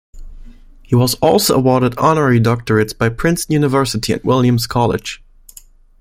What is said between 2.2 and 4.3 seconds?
doctorates by Princeton University and